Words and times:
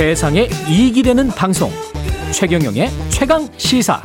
세상에 0.00 0.48
이익이 0.66 1.02
되는 1.02 1.28
방송 1.28 1.70
최경영의 2.32 2.88
최강 3.10 3.46
시사 3.58 4.02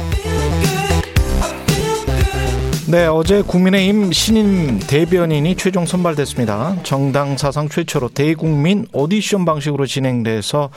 네, 2.90 3.06
어제 3.06 3.42
국민의힘 3.42 4.12
신임 4.12 4.78
대변인이 4.80 5.56
최종 5.56 5.86
선발됐습니다. 5.86 6.84
정당 6.84 7.38
사상 7.38 7.70
최초로 7.70 8.10
대국민 8.10 8.86
오디션 8.92 9.46
방식으로 9.46 9.86
진행돼서 9.86 10.70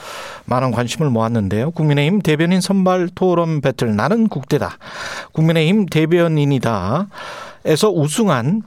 많은 0.45 0.71
관심을 0.71 1.11
모았는데요. 1.11 1.73
국민의힘 1.73 2.21
대변인 2.21 2.61
선발 2.61 3.09
토론 3.17 3.61
배틀 3.61 3.97
나는 3.97 4.29
국대다. 4.29 4.79
국민의힘 5.33 5.87
대변인이다. 5.87 7.09
에서 7.65 7.91
우승한 7.91 8.63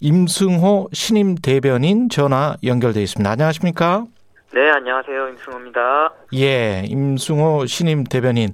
임승호 0.00 0.88
신임 0.92 1.36
대변인 1.36 2.08
전화 2.08 2.56
연결돼 2.64 3.00
있습니다. 3.04 3.30
안녕하십니까? 3.30 4.06
네, 4.54 4.70
안녕하세요. 4.70 5.28
임승호입니다. 5.30 6.12
예, 6.34 6.82
임승호 6.86 7.64
신임 7.66 8.04
대변인. 8.04 8.50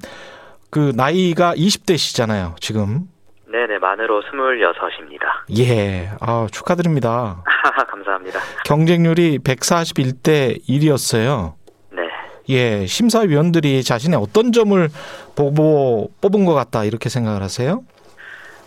그 0.71 0.93
나이가 0.95 1.55
20대시잖아요, 1.55 2.61
지금. 2.61 3.09
네 3.51 3.67
네, 3.67 3.79
만으로 3.79 4.23
26입니다. 4.23 5.59
예, 5.59 6.11
아, 6.21 6.47
축하드립니다. 6.53 7.43
감사합니다. 7.89 8.39
경쟁률이 8.65 9.39
141대 9.39 10.61
1이었어요. 10.69 11.55
네. 11.91 12.03
예, 12.51 12.87
심사위원들이 12.87 13.83
자신의 13.83 14.21
어떤 14.23 14.53
점을 14.53 14.89
보고 15.35 16.11
뽑은 16.21 16.45
것 16.45 16.55
같다, 16.55 16.85
이렇게 16.85 17.09
생각을 17.09 17.43
하세요? 17.43 17.83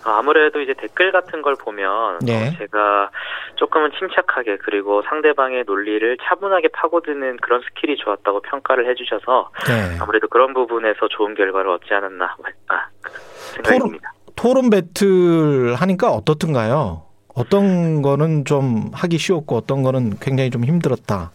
아무래도 0.03 0.59
이제 0.61 0.73
댓글 0.73 1.11
같은 1.11 1.43
걸 1.43 1.55
보면 1.55 2.19
네. 2.23 2.47
어, 2.47 2.51
제가 2.57 3.11
조금은 3.61 3.91
침착하게 3.99 4.57
그리고 4.57 5.03
상대방의 5.03 5.65
논리를 5.67 6.17
차분하게 6.23 6.69
파고드는 6.69 7.37
그런 7.37 7.61
스킬이 7.61 7.95
좋았다고 7.97 8.41
평가를 8.41 8.89
해주셔서 8.89 9.51
네. 9.67 9.99
아무래도 10.01 10.27
그런 10.27 10.55
부분에서 10.55 11.07
좋은 11.09 11.35
결과를 11.35 11.69
얻지 11.69 11.93
않았나 11.93 12.35
아, 12.69 12.87
생각입니다. 13.63 14.13
토론 14.35 14.71
배틀 14.71 15.75
하니까 15.75 16.09
어떻든가요? 16.09 17.03
어떤 17.35 18.01
거는 18.01 18.45
좀 18.45 18.89
하기 18.93 19.19
쉬웠고 19.19 19.57
어떤 19.57 19.83
거는 19.83 20.17
굉장히 20.19 20.49
좀 20.49 20.65
힘들었다. 20.65 21.29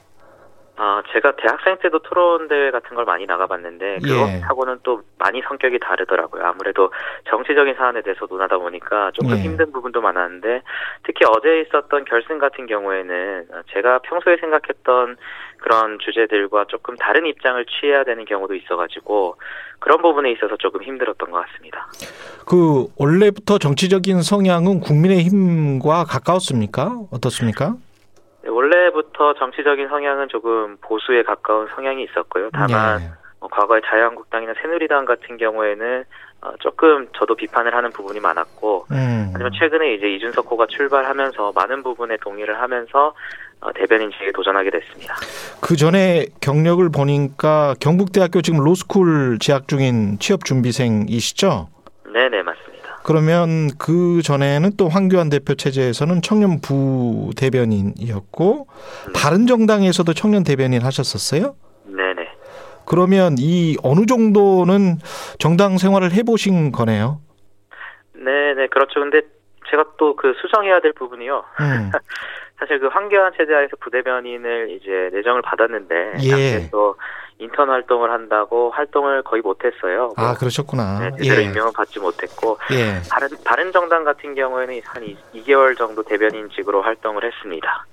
아, 1.16 1.20
제가 1.20 1.32
대학생 1.36 1.76
때도 1.78 2.00
토론 2.00 2.48
대회 2.48 2.70
같은 2.70 2.94
걸 2.94 3.04
많이 3.04 3.26
나가봤는데 3.26 3.98
예. 4.04 4.08
그것하고는 4.08 4.80
또 4.82 5.02
많이 5.18 5.40
성격이 5.42 5.78
다르더라고요. 5.78 6.44
아무래도 6.44 6.92
정치적인 7.28 7.74
사안에 7.74 8.02
대해서 8.02 8.26
논하다 8.26 8.58
보니까 8.58 9.10
조금 9.12 9.32
예. 9.32 9.42
힘든 9.42 9.72
부분도 9.72 10.00
많았는데 10.00 10.62
특히 11.04 11.24
어제 11.28 11.60
있었던 11.62 12.04
결승 12.04 12.38
같은 12.38 12.66
경우에는 12.66 13.48
제가 13.72 14.00
평소에 14.00 14.36
생각했던 14.38 15.16
그런 15.58 15.98
주제들과 15.98 16.66
조금 16.68 16.96
다른 16.96 17.26
입장을 17.26 17.64
취해야 17.66 18.04
되는 18.04 18.24
경우도 18.24 18.54
있어가지고 18.54 19.36
그런 19.78 20.02
부분에 20.02 20.30
있어서 20.32 20.56
조금 20.58 20.82
힘들었던 20.82 21.30
것 21.30 21.44
같습니다. 21.46 21.86
그 22.46 22.86
원래부터 22.98 23.58
정치적인 23.58 24.22
성향은 24.22 24.80
국민의힘과 24.80 26.04
가까웠습니까? 26.04 27.00
어떻습니까? 27.10 27.74
네, 28.42 28.50
원래부터 28.50 29.05
정치적인 29.34 29.88
성향은 29.88 30.28
조금 30.28 30.76
보수에 30.80 31.22
가까운 31.22 31.68
성향이 31.74 32.04
있었고요. 32.04 32.50
다만 32.52 33.00
예. 33.00 33.10
어, 33.40 33.48
과거에 33.48 33.80
자유한국당이나 33.86 34.54
새누리당 34.60 35.04
같은 35.04 35.36
경우에는 35.36 36.04
어, 36.42 36.52
조금 36.60 37.08
저도 37.16 37.34
비판을 37.34 37.74
하는 37.74 37.90
부분이 37.90 38.20
많았고 38.20 38.86
음. 38.90 39.30
하지만 39.32 39.52
최근에 39.58 39.94
이제 39.94 40.08
이준석 40.08 40.50
호가 40.50 40.66
출발하면서 40.66 41.52
많은 41.54 41.82
부분에 41.82 42.16
동의를 42.18 42.60
하면서 42.60 43.14
어, 43.60 43.72
대변인직에 43.72 44.32
도전하게 44.32 44.70
됐습니다. 44.70 45.14
그 45.62 45.76
전에 45.76 46.26
경력을 46.40 46.86
보니까 46.90 47.74
경북대학교 47.80 48.42
지금 48.42 48.60
로스쿨 48.60 49.38
재학 49.40 49.66
중인 49.68 50.18
취업 50.18 50.44
준비생이시죠? 50.44 51.68
네 52.12 52.28
네 52.28 52.42
맞습니다. 52.42 52.75
그러면 53.06 53.68
그 53.78 54.20
전에는 54.20 54.72
또 54.76 54.88
황교안 54.88 55.28
대표 55.28 55.54
체제에서는 55.54 56.22
청년 56.22 56.60
부 56.60 57.30
대변인이었고 57.36 58.66
다른 59.14 59.46
정당에서도 59.46 60.12
청년 60.12 60.42
대변인 60.42 60.82
하셨었어요? 60.82 61.54
네네. 61.84 62.28
그러면 62.84 63.36
이 63.38 63.76
어느 63.84 64.06
정도는 64.06 64.98
정당 65.38 65.78
생활을 65.78 66.10
해보신 66.14 66.72
거네요. 66.72 67.20
네네 68.14 68.66
그렇죠. 68.68 68.98
근데 68.98 69.20
제가 69.70 69.84
또 69.98 70.16
그 70.16 70.34
수정해야 70.40 70.80
될 70.80 70.92
부분이요. 70.92 71.44
음. 71.60 71.92
사실 72.58 72.80
그 72.80 72.88
황교안 72.88 73.32
체제하에서 73.36 73.76
부대변인을 73.78 74.70
이제 74.70 75.10
내정을 75.12 75.42
받았는데 75.42 75.94
예. 76.24 76.30
당시에 76.30 76.68
또 76.72 76.96
인턴 77.38 77.68
활동을 77.68 78.10
한다고 78.10 78.70
활동을 78.70 79.22
거의 79.22 79.42
못했어요. 79.42 80.12
아 80.16 80.34
그러셨구나. 80.34 80.98
네, 81.00 81.10
제대로 81.22 81.42
예. 81.42 81.44
임명을 81.46 81.72
받지 81.74 81.98
못했고 81.98 82.58
예. 82.72 83.00
다른 83.10 83.28
다른 83.44 83.72
정당 83.72 84.04
같은 84.04 84.34
경우에는 84.34 84.80
한 84.84 85.04
2, 85.32 85.42
개월 85.44 85.76
정도 85.76 86.02
대변인직으로 86.02 86.82
활동을 86.82 87.24
했습니다. 87.24 87.86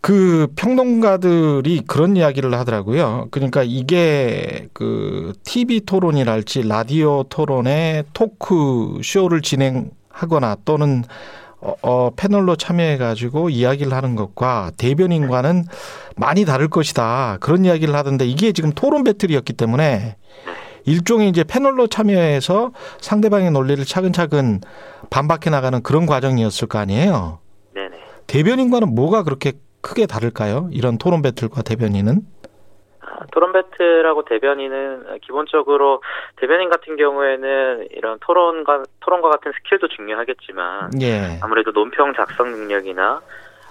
그 0.00 0.46
평론가들이 0.56 1.82
그런 1.86 2.16
이야기를 2.16 2.54
하더라고요. 2.54 3.28
그러니까 3.30 3.62
이게 3.64 4.68
그 4.72 5.32
TV 5.44 5.80
토론이랄지 5.80 6.66
라디오 6.66 7.24
토론의 7.24 8.04
토크 8.14 9.00
쇼를 9.02 9.42
진행하거나 9.42 10.56
또는 10.64 11.02
어, 11.60 11.74
어, 11.82 12.10
패널로 12.16 12.56
참여해가지고 12.56 13.50
이야기를 13.50 13.92
하는 13.92 14.16
것과 14.16 14.72
대변인과는 14.76 15.64
많이 16.16 16.44
다를 16.44 16.68
것이다. 16.68 17.38
그런 17.40 17.64
이야기를 17.64 17.94
하던데 17.94 18.26
이게 18.26 18.52
지금 18.52 18.72
토론 18.72 19.04
배틀이었기 19.04 19.52
때문에 19.52 20.16
일종의 20.84 21.28
이제 21.28 21.44
패널로 21.44 21.88
참여해서 21.88 22.72
상대방의 23.00 23.50
논리를 23.50 23.84
차근차근 23.84 24.60
반박해 25.10 25.50
나가는 25.50 25.82
그런 25.82 26.06
과정이었을 26.06 26.68
거 26.68 26.78
아니에요. 26.78 27.40
네네. 27.74 27.96
대변인과는 28.26 28.94
뭐가 28.94 29.22
그렇게 29.22 29.52
크게 29.82 30.06
다를까요? 30.06 30.68
이런 30.72 30.98
토론 30.98 31.22
배틀과 31.22 31.62
대변인은? 31.62 32.22
아, 33.20 33.24
토론 33.32 33.52
배틀하고 33.52 34.24
대변인은 34.24 35.18
기본적으로 35.22 36.02
대변인 36.36 36.70
같은 36.70 36.96
경우에는 36.96 37.88
이런 37.90 38.18
토론과 38.20 38.84
토론과 39.00 39.28
같은 39.30 39.52
스킬도 39.58 39.88
중요하겠지만 39.88 40.90
예. 41.02 41.38
아무래도 41.42 41.70
논평 41.72 42.14
작성 42.14 42.50
능력이나 42.50 43.20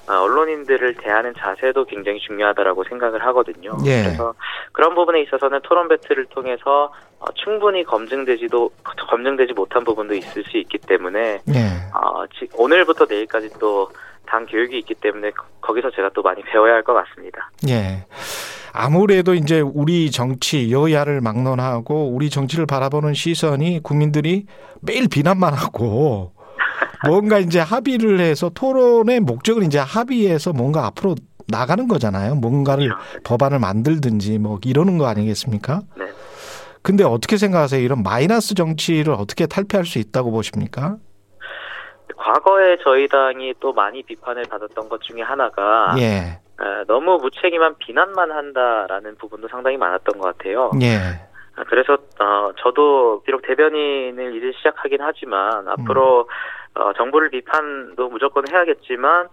아, 0.08 0.20
언론인들을 0.22 0.96
대하는 0.96 1.34
자세도 1.38 1.86
굉장히 1.86 2.20
중요하다라고 2.20 2.84
생각을 2.86 3.24
하거든요. 3.28 3.72
예. 3.86 4.04
그래서 4.04 4.34
그런 4.72 4.94
부분에 4.96 5.22
있어서는 5.22 5.60
토론 5.64 5.88
배틀을 5.88 6.26
통해서 6.28 6.92
어, 7.20 7.26
충분히 7.36 7.84
검증되지도 7.84 8.70
검증되지 9.10 9.54
못한 9.54 9.84
부분도 9.84 10.14
있을 10.14 10.44
수 10.44 10.58
있기 10.58 10.78
때문에 10.80 11.40
예. 11.50 11.60
어, 11.94 12.26
지- 12.28 12.48
오늘부터 12.56 13.06
내일까지 13.10 13.50
또 13.60 13.90
당 14.32 14.46
교육이 14.46 14.78
있기 14.78 14.94
때문에 14.94 15.32
거- 15.32 15.44
거기서 15.60 15.90
제가 15.90 16.10
또 16.14 16.22
많이 16.22 16.44
배워야 16.44 16.74
할 16.76 16.84
것 16.84 16.94
같습니다. 16.94 17.50
예. 17.68 18.06
아무래도 18.72 19.34
이제 19.34 19.62
우리 19.62 20.12
정치 20.12 20.72
여야를 20.72 21.22
막론하고 21.22 22.10
우리 22.10 22.30
정치를 22.30 22.66
바라보는 22.66 23.14
시선이 23.14 23.82
국민들이 23.84 24.46
매일 24.82 25.08
비난만 25.08 25.54
하고 25.54 26.34
뭔가 27.06 27.40
이제 27.40 27.60
합의를 27.60 28.20
해서 28.20 28.50
토론의 28.50 29.22
목적은 29.22 29.64
이제 29.64 29.80
합의해서 29.80 30.54
뭔가 30.54 30.86
앞으로 30.86 31.16
나가는 31.48 31.88
거잖아요. 31.88 32.36
뭔가를 32.36 32.92
법안을 33.24 33.60
만들든지 33.60 34.38
뭐 34.38 34.60
이러는 34.64 34.98
거 34.98 35.08
아니겠습니까? 35.08 35.82
네. 35.98 36.06
근데 36.82 37.04
어떻게 37.04 37.38
생각하세요? 37.38 37.82
이런 37.82 38.04
마이너스 38.04 38.54
정치를 38.54 39.14
어떻게 39.14 39.48
탈피할 39.48 39.86
수 39.86 40.00
있다고 40.00 40.32
보십니까? 40.32 40.98
과거에 42.16 42.78
저희 42.84 43.08
당이 43.08 43.56
또 43.60 43.74
많이 43.74 44.04
비판을 44.04 44.44
받았던 44.44 44.90
것 44.90 45.02
중에 45.02 45.22
하나가 45.22 45.96
예. 45.98 46.40
어, 46.60 46.84
너무 46.88 47.18
무책임한 47.18 47.76
비난만 47.80 48.32
한다라는 48.32 49.16
부분도 49.18 49.48
상당히 49.48 49.78
많았던 49.78 50.20
것 50.20 50.38
같아요. 50.38 50.72
예. 50.82 50.98
아, 51.56 51.64
그래서 51.68 51.94
어, 51.94 52.52
저도 52.58 53.22
비록 53.24 53.42
대변인을 53.44 54.36
이제 54.36 54.52
시작하긴 54.58 55.00
하지만 55.02 55.68
앞으로 55.68 56.28
어, 56.76 56.94
정부를 56.94 57.30
비판도 57.30 58.10
무조건 58.10 58.44
해야겠지만 58.50 59.28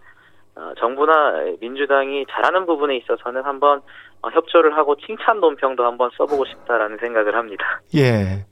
어, 0.56 0.73
정부나 0.78 1.34
민주당이 1.61 2.26
잘하는 2.31 2.64
부분에 2.67 2.96
있어서는 2.96 3.43
한번 3.44 3.81
어, 4.23 4.31
협조를 4.31 4.76
하고 4.76 4.96
칭찬 4.96 5.40
논평도 5.40 5.84
한번 5.84 6.11
써보고 6.17 6.44
싶다라는 6.46 6.99
생각을 6.99 7.37
합니다. 7.37 7.81
예. 7.94 8.46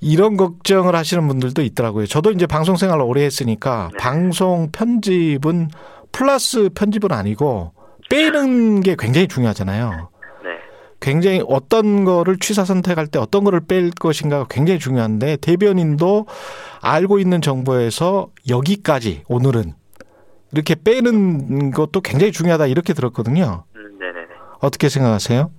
이런 0.00 0.36
걱정을 0.36 0.94
하시는 0.94 1.26
분들도 1.26 1.62
있더라고요. 1.62 2.06
저도 2.06 2.30
이제 2.30 2.46
방송 2.46 2.76
생활을 2.76 3.02
오래 3.04 3.22
했으니까 3.22 3.88
네. 3.92 3.98
방송 3.98 4.70
편집은 4.70 5.68
플러스 6.14 6.70
편집은 6.74 7.10
아니고 7.12 7.72
빼는 8.08 8.80
게 8.80 8.94
굉장히 8.98 9.26
중요하잖아요. 9.26 10.10
네, 10.44 10.58
굉장히 11.00 11.42
어떤 11.48 12.04
거를 12.04 12.38
취사 12.38 12.64
선택할 12.64 13.08
때 13.08 13.18
어떤 13.18 13.42
거를 13.44 13.60
뺄 13.66 13.90
것인가가 13.90 14.46
굉장히 14.48 14.78
중요한데 14.78 15.38
대변인도 15.38 16.26
알고 16.82 17.18
있는 17.18 17.40
정보에서 17.40 18.28
여기까지 18.48 19.24
오늘은 19.28 19.72
이렇게 20.52 20.76
빼는 20.76 21.72
것도 21.72 22.00
굉장히 22.00 22.30
중요하다 22.30 22.66
이렇게 22.66 22.92
들었거든요. 22.92 23.64
음, 23.74 23.98
네네네. 23.98 24.28
어떻게 24.60 24.88
생각하세요? 24.88 25.50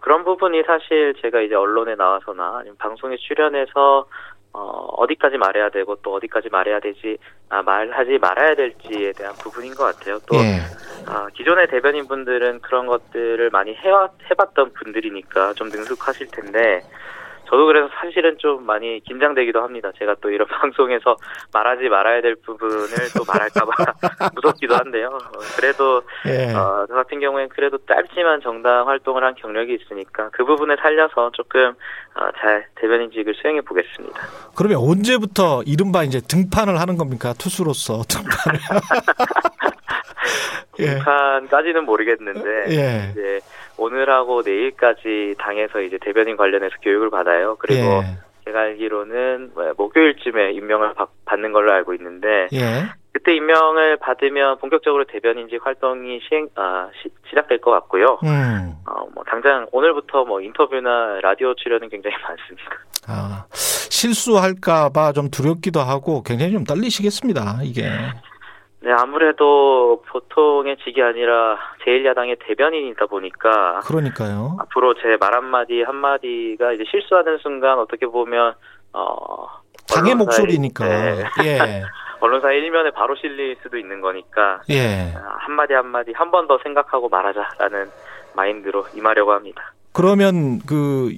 그런 0.00 0.24
부분이 0.24 0.62
사실 0.66 1.12
제가 1.20 1.42
이제 1.42 1.54
언론에 1.54 1.94
나와서나 1.94 2.58
아니면 2.60 2.76
방송에 2.78 3.16
출연해서 3.16 4.06
어, 4.52 4.60
어디까지 4.96 5.36
말해야 5.36 5.70
되고 5.70 5.96
또 5.96 6.14
어디까지 6.14 6.48
말해야 6.50 6.80
되지, 6.80 7.18
아, 7.48 7.62
말하지 7.62 8.18
말아야 8.18 8.54
될지에 8.54 9.12
대한 9.12 9.34
부분인 9.34 9.74
것 9.74 9.84
같아요. 9.84 10.18
또, 10.26 10.36
예. 10.36 10.60
아, 11.06 11.28
기존의 11.34 11.68
대변인 11.68 12.08
분들은 12.08 12.60
그런 12.60 12.86
것들을 12.86 13.50
많이 13.50 13.74
해왔, 13.74 14.12
해봤던 14.30 14.72
분들이니까 14.72 15.54
좀 15.54 15.68
능숙하실 15.68 16.28
텐데, 16.30 16.82
저도 17.48 17.66
그래서 17.66 17.88
사실은 18.00 18.36
좀 18.38 18.64
많이 18.66 19.00
긴장되기도 19.00 19.62
합니다. 19.62 19.90
제가 19.98 20.16
또 20.20 20.30
이런 20.30 20.46
방송에서 20.60 21.16
말하지 21.52 21.88
말아야 21.88 22.20
될 22.20 22.36
부분을 22.36 22.96
또 23.16 23.24
말할까봐 23.26 23.72
무섭기도 24.34 24.76
한데요. 24.76 25.08
어, 25.08 25.38
그래도 25.56 26.02
예. 26.26 26.52
어, 26.54 26.84
저 26.86 26.94
같은 26.94 27.20
경우엔 27.20 27.48
그래도 27.48 27.78
짧지만 27.78 28.42
정당 28.42 28.86
활동을 28.86 29.24
한 29.24 29.34
경력이 29.34 29.78
있으니까 29.80 30.28
그 30.32 30.44
부분에 30.44 30.76
살려서 30.76 31.30
조금 31.32 31.70
어, 32.14 32.28
잘 32.38 32.66
대변인직을 32.76 33.34
수행해 33.34 33.62
보겠습니다. 33.62 34.20
그러면 34.54 34.78
언제부터 34.78 35.62
이른바 35.64 36.04
이제 36.04 36.20
등판을 36.20 36.78
하는 36.78 36.96
겁니까? 36.96 37.32
투수로서 37.38 38.02
등판을. 38.08 38.60
예. 40.80 40.98
북한까지는 40.98 41.84
모르겠는데 41.84 42.66
예. 42.70 43.10
이제 43.10 43.40
오늘하고 43.78 44.42
내일까지 44.44 45.36
당에서 45.38 45.80
이제 45.80 45.98
대변인 46.00 46.36
관련해서 46.36 46.76
교육을 46.82 47.10
받아요. 47.10 47.56
그리고 47.58 47.80
예. 47.80 48.18
제가 48.44 48.60
알기로는 48.60 49.52
뭐 49.54 49.72
목요일쯤에 49.76 50.52
임명을 50.52 50.94
받, 50.94 51.08
받는 51.24 51.52
걸로 51.52 51.72
알고 51.72 51.94
있는데 51.94 52.48
예. 52.52 52.86
그때 53.12 53.34
임명을 53.34 53.96
받으면 53.98 54.58
본격적으로 54.58 55.04
대변인직 55.04 55.64
활동이 55.64 56.20
시행 56.28 56.48
아, 56.54 56.88
시, 57.02 57.08
시작될 57.28 57.60
것 57.60 57.70
같고요. 57.72 58.18
음. 58.24 58.74
어, 58.86 59.06
뭐 59.14 59.24
당장 59.26 59.66
오늘부터 59.72 60.24
뭐 60.24 60.40
인터뷰나 60.40 61.20
라디오 61.22 61.54
출연은 61.54 61.88
굉장히 61.88 62.16
많습니다. 62.22 62.70
아, 63.06 63.46
실수할까봐 63.52 65.12
좀 65.12 65.30
두렵기도 65.30 65.80
하고 65.80 66.22
굉장히 66.22 66.52
좀 66.52 66.64
떨리시겠습니다. 66.64 67.60
이게. 67.62 67.90
네, 68.80 68.92
아무래도 68.92 70.02
보통의 70.08 70.76
직이 70.84 71.02
아니라 71.02 71.58
제1야당의 71.84 72.38
대변인이다 72.46 73.06
보니까 73.06 73.80
그러니까요. 73.80 74.56
앞으로 74.60 74.94
제 74.94 75.16
말 75.20 75.34
한마디 75.34 75.82
한마디가 75.82 76.72
이제 76.72 76.84
실수하는 76.90 77.38
순간 77.38 77.78
어떻게 77.78 78.06
보면 78.06 78.54
어 78.92 79.46
당의 79.92 80.14
목소리니까. 80.14 80.86
네, 80.86 81.24
예. 81.44 81.82
언론사 82.20 82.50
일면에 82.52 82.90
바로 82.90 83.14
실릴 83.16 83.56
수도 83.62 83.78
있는 83.78 84.00
거니까 84.00 84.60
예. 84.70 85.12
아, 85.16 85.36
한마디 85.38 85.72
한마디 85.74 86.12
한 86.14 86.30
번 86.30 86.46
더 86.48 86.58
생각하고 86.62 87.08
말하자라는 87.08 87.86
마인드로 88.34 88.86
임하려고 88.94 89.32
합니다. 89.32 89.72
그러면 89.92 90.60
그, 90.66 91.14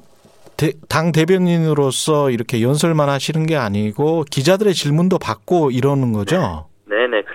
대- 0.56 0.72
당 0.88 1.12
대변인으로서 1.12 2.30
이렇게 2.30 2.62
연설만 2.62 3.08
하시는 3.08 3.44
게 3.46 3.56
아니고 3.56 4.24
기자들의 4.30 4.72
질문도 4.74 5.18
받고 5.18 5.70
이러는 5.70 6.12
거죠? 6.12 6.66
네네 6.86 7.22
그렇습니다. 7.22 7.29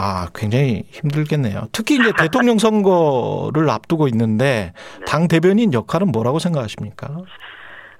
아, 0.00 0.28
굉장히 0.32 0.84
힘들겠네요. 0.90 1.62
특히 1.72 1.96
이제 1.96 2.12
대통령 2.16 2.58
선거를 2.58 3.68
앞두고 3.68 4.06
있는데 4.06 4.72
네. 5.00 5.04
당 5.04 5.26
대변인 5.26 5.74
역할은 5.74 6.12
뭐라고 6.12 6.38
생각하십니까? 6.38 7.08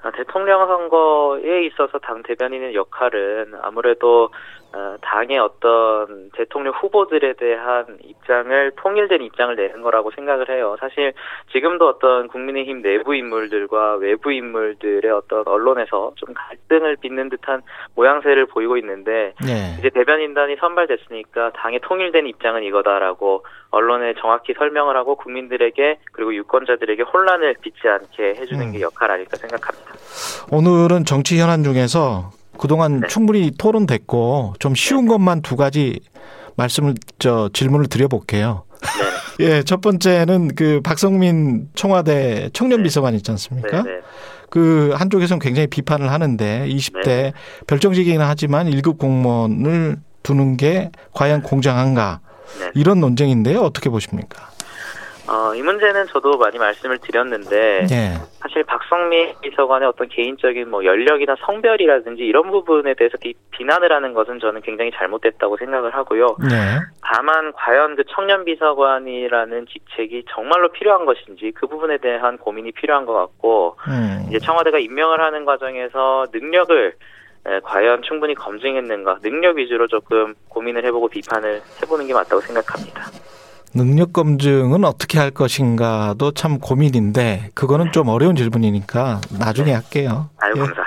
아, 0.03 0.11
대통령 0.13 0.65
선거에 0.69 1.67
있어서 1.67 1.99
당 1.99 2.23
대변인의 2.23 2.77
역할은 2.77 3.53
아무래도 3.63 4.31
어, 4.73 4.97
당의 5.01 5.39
어떤 5.39 6.31
대통령 6.35 6.75
후보들에 6.75 7.35
대한 7.35 7.99
입장을 8.03 8.73
통일된 8.77 9.23
입장을 9.23 9.57
내는 9.57 9.81
거라고 9.81 10.11
생각을 10.11 10.51
해요. 10.51 10.77
사실 10.79 11.15
지금도 11.53 11.89
어떤 11.89 12.29
국민의힘 12.29 12.83
내부 12.83 13.15
인물들과 13.15 13.97
외부 13.97 14.31
인물들의 14.31 15.11
어떤 15.11 15.47
언론에서 15.47 16.13
좀 16.17 16.35
갈등을 16.35 16.97
빚는 16.97 17.31
듯한 17.31 17.63
모양새를 17.95 18.47
보이고 18.47 18.77
있는데 18.77 19.33
네. 19.45 19.77
이제 19.79 19.89
대변인단이 19.89 20.57
선발됐으니까 20.57 21.53
당의 21.53 21.81
통일된 21.83 22.27
입장은 22.27 22.63
이거다라고 22.65 23.45
언론에 23.71 24.15
정확히 24.21 24.53
설명을 24.53 24.97
하고 24.97 25.17
국민들에게 25.17 25.99
그리고 26.13 26.35
유권자들에게 26.35 27.03
혼란을 27.05 27.57
빚지 27.63 27.89
않게 27.89 28.35
해주는 28.41 28.67
음. 28.67 28.73
게 28.73 28.81
역할 28.83 29.11
아닐까 29.11 29.37
생각합니다. 29.37 29.93
오늘은 30.53 31.07
정치 31.07 31.41
현안 31.41 31.63
중에서 31.63 32.38
그동안 32.59 33.01
네. 33.01 33.09
충분히 33.09 33.51
토론됐고 33.57 34.55
좀 34.59 34.75
쉬운 34.75 35.07
것만 35.07 35.43
두 35.43 35.57
가지 35.57 36.01
말씀을 36.57 36.95
저 37.19 37.49
질문을 37.53 37.87
드려볼게요. 37.87 38.65
네. 39.39 39.47
예, 39.47 39.63
첫 39.63 39.81
번째는 39.81 40.55
그 40.55 40.81
박성민 40.83 41.69
청와대 41.75 42.51
청년 42.53 42.83
비서관 42.83 43.15
있지 43.15 43.31
않습니까? 43.31 43.83
네, 43.83 43.91
네. 43.91 44.01
그 44.51 44.93
한쪽에서는 44.95 45.39
굉장히 45.39 45.69
비판을 45.69 46.11
하는데 46.11 46.67
20대 46.69 47.33
별정직이긴 47.67 48.21
하지만 48.21 48.69
1급 48.69 48.99
공무원을 48.99 49.97
두는 50.23 50.57
게 50.57 50.91
과연 51.13 51.43
공정한가? 51.43 52.21
네. 52.61 52.71
이런 52.75 53.01
논쟁인데요. 53.01 53.61
어떻게 53.61 53.91
보십니까? 53.91 54.49
어, 55.29 55.55
이 55.55 55.61
문제는 55.61 56.07
저도 56.11 56.39
많이 56.39 56.59
말씀을 56.59 56.99
드렸는데 56.99 57.87
예. 57.91 58.19
사실 58.59 58.65
박성민 58.65 59.35
비서관의 59.41 59.89
어떤 59.89 60.09
개인적인 60.09 60.69
뭐 60.69 60.85
연령이나 60.85 61.37
성별이라든지 61.47 62.25
이런 62.25 62.51
부분에 62.51 62.95
대해서 62.95 63.17
비, 63.21 63.35
비난을 63.53 63.93
하는 63.93 64.15
것은 64.15 64.41
저는 64.41 64.63
굉장히 64.63 64.91
잘못됐다고 64.93 65.57
생각을 65.59 65.95
하고요. 65.95 66.37
네. 66.49 66.81
다만 67.03 67.53
과연 67.53 67.95
그 67.95 68.03
청년 68.09 68.45
비서관이라는 68.45 69.67
직책이 69.67 70.25
정말로 70.35 70.71
필요한 70.71 71.05
것인지 71.05 71.53
그 71.55 71.67
부분에 71.67 71.99
대한 71.99 72.37
고민이 72.39 72.73
필요한 72.73 73.07
것 73.07 73.13
같고 73.13 73.77
음. 73.89 74.25
이제 74.29 74.39
청와대가 74.41 74.79
임명을 74.79 75.21
하는 75.21 75.45
과정에서 75.45 76.27
능력을 76.33 76.95
에, 77.47 77.61
과연 77.61 78.03
충분히 78.03 78.35
검증했는가 78.35 79.19
능력 79.23 79.57
위주로 79.57 79.87
조금 79.87 80.35
고민을 80.49 80.85
해보고 80.87 81.09
비판을 81.09 81.61
해보는 81.83 82.09
게 82.09 82.15
맞다고 82.15 82.41
생각합니다. 82.41 83.05
능력 83.75 84.13
검증은 84.13 84.85
어떻게 84.85 85.19
할 85.19 85.31
것인가도 85.31 86.33
참 86.33 86.59
고민인데 86.59 87.51
그거는 87.55 87.93
좀 87.93 88.09
어려운 88.09 88.37
질문이니까 88.37 89.21
나중에 89.39 89.73
할게요. 89.73 90.31
아유 90.39 90.53
예. 90.57 90.61
감사합니다. 90.61 90.85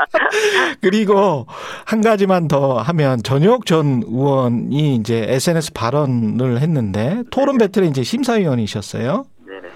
그리고 0.80 1.46
한 1.84 2.00
가지만 2.00 2.48
더 2.48 2.78
하면 2.78 3.22
전혁 3.22 3.66
전 3.66 4.02
의원이 4.06 4.94
이제 4.96 5.26
SNS 5.28 5.72
발언을 5.72 6.60
했는데 6.60 7.22
토론 7.30 7.58
배틀에 7.58 7.86
이제 7.86 8.02
심사위원이셨어요. 8.02 9.26
네네. 9.46 9.68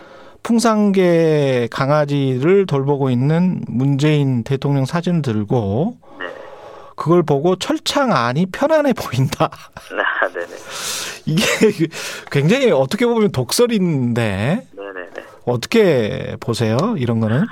풍산개 0.43 1.69
강아지를 1.71 2.67
돌보고 2.67 3.11
있는 3.11 3.63
문재인 3.67 4.45
대통령 4.45 4.85
사진을 4.85 5.23
들고 5.23 5.99
네. 6.01 6.10
그걸 7.01 7.23
보고 7.23 7.57
철창 7.57 8.13
안이 8.13 8.49
편안해 8.53 8.93
보인다. 8.93 9.49
아, 10.21 10.29
네네. 10.29 10.47
이게 11.25 11.89
굉장히 12.31 12.71
어떻게 12.71 13.07
보면 13.07 13.33
독설인데 13.33 14.67
네네네. 14.77 15.11
어떻게 15.47 16.37
보세요? 16.41 16.77
이런 16.99 17.21
거는? 17.21 17.47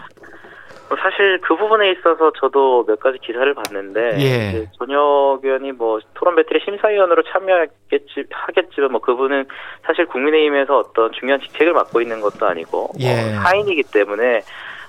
뭐 0.88 0.98
사실 1.00 1.40
그 1.40 1.56
부분에 1.56 1.92
있어서 1.92 2.30
저도 2.38 2.84
몇 2.86 3.00
가지 3.00 3.18
기사를 3.18 3.54
봤는데 3.54 4.20
예. 4.20 4.66
전혁 4.78 5.40
의원이 5.42 5.72
뭐 5.72 5.98
토론 6.12 6.36
배틀의 6.36 6.60
심사위원으로 6.64 7.22
참여하겠지 7.32 8.26
하겠지만 8.30 8.92
뭐 8.92 9.00
그분은 9.00 9.46
사실 9.86 10.04
국민의힘에서 10.06 10.78
어떤 10.78 11.10
중요한 11.12 11.40
직책을 11.40 11.72
맡고 11.72 12.02
있는 12.02 12.20
것도 12.20 12.46
아니고 12.46 12.90
예. 13.00 13.12
어, 13.12 13.42
사인이기 13.42 13.84
때문에 13.84 14.42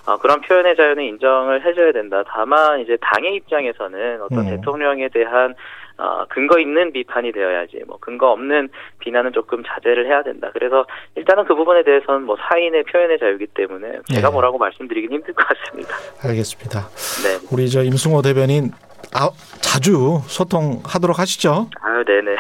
어, 0.10 0.18
그런 0.18 0.42
표현의 0.42 0.75
자유는 0.75 1.04
인정을 1.04 1.63
해줘야 1.63 1.92
된다. 1.92 2.24
다만 2.28 2.80
이제 2.80 2.98
당의 3.00 3.36
입장에서는 3.36 4.24
어떤 4.24 4.39
음. 4.39 4.50
대통령에 4.50 5.08
대한 5.10 5.54
어, 6.00 6.25
근거 6.30 6.58
있는 6.58 6.92
비판이 6.92 7.32
되어야지 7.32 7.84
뭐 7.86 7.98
근거 8.00 8.32
없는 8.32 8.70
비난은 9.00 9.34
조금 9.34 9.62
자제를 9.63 10.08
해야 10.08 10.24
된다. 10.24 10.50
그래서 10.54 10.86
일단은 11.16 11.46
그 11.46 11.54
부분에 11.54 11.84
대해서는 11.84 12.24
뭐 12.24 12.38
사인의 12.50 12.86
표현의 12.86 13.20
자유이기 13.20 13.48
때문에 13.54 14.00
제가 14.12 14.30
예. 14.30 14.32
뭐라고 14.32 14.58
말씀드리긴 14.58 15.12
힘들 15.12 15.34
것 15.36 15.46
같습니다. 15.46 15.94
알겠습니다. 16.24 16.80
네. 17.24 17.48
우리 17.51 17.70
저 17.70 17.84
임승호 17.84 18.24
대변인 18.24 18.72
아, 19.13 19.30
자주 19.62 20.22
소통하도록 20.25 21.20
하시죠. 21.20 21.70
아유, 21.82 22.04
네네. 22.06 22.36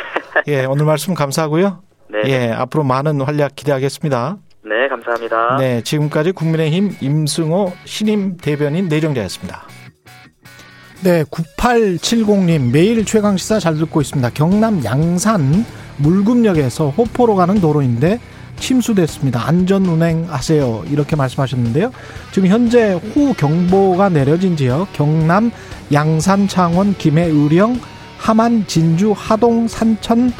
예, 0.47 0.65
오늘 0.65 0.85
말씀 0.85 1.13
감사하고요. 1.13 1.83
네. 2.09 2.21
예, 2.25 2.51
앞으로 2.51 2.83
많은 2.83 3.21
활약 3.21 3.55
기대하겠습니다. 3.55 4.37
네, 5.09 5.27
감사합니다. 5.29 5.57
네, 5.57 5.81
지금까지 5.81 6.31
국민의힘 6.33 6.97
임승호 7.01 7.73
신임 7.85 8.37
대변인 8.37 8.87
내정자였습니다. 8.87 9.63
네, 11.01 11.23
9870님 11.23 12.71
매일 12.71 13.05
최강 13.05 13.37
시사 13.37 13.59
잘 13.59 13.75
듣고 13.75 14.01
있습니다. 14.01 14.29
경남 14.31 14.83
양산 14.83 15.65
물금역에서 15.97 16.89
호포로 16.89 17.35
가는 17.35 17.59
도로인데 17.59 18.19
침수됐습니다. 18.59 19.47
안전 19.47 19.85
운행하세요. 19.85 20.83
이렇게 20.89 21.15
말씀하셨는데요. 21.15 21.91
지금 22.31 22.49
현재 22.49 22.93
호 23.15 23.33
경보가 23.33 24.09
내려진 24.09 24.57
지역 24.57 24.91
경남 24.93 25.51
양산 25.93 26.47
창원 26.47 26.93
김해 26.97 27.23
의령 27.23 27.79
함안 28.17 28.67
진주 28.67 29.13
하동 29.15 29.67
산천 29.67 30.33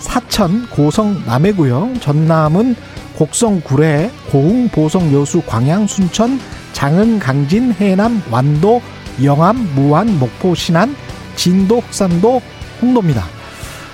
사천 0.00 0.68
고성 0.68 1.22
남해구역 1.24 2.00
전남은 2.02 2.76
곡성, 3.22 3.60
구례, 3.60 4.10
고흥, 4.32 4.68
보성, 4.70 5.12
여수, 5.12 5.42
광양, 5.42 5.86
순천, 5.86 6.40
장흥, 6.72 7.20
강진, 7.20 7.72
해남, 7.72 8.20
완도, 8.32 8.82
영암, 9.22 9.74
무안, 9.76 10.18
목포, 10.18 10.56
신안, 10.56 10.96
진도, 11.36 11.78
흑산도, 11.78 12.42
홍도입니다. 12.80 13.24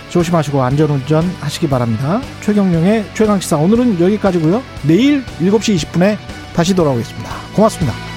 조심하시고 0.09 0.63
안전운전 0.63 1.31
하시기 1.41 1.69
바랍니다. 1.69 2.23
최경령의 2.41 3.05
최강시사 3.13 3.59
오늘은 3.59 4.01
여기까지고요. 4.01 4.63
내일 4.85 5.23
7시 5.43 5.77
20분에 5.77 6.17
다시 6.55 6.75
돌아오겠습니다. 6.75 7.31
고맙습니다. 7.55 8.08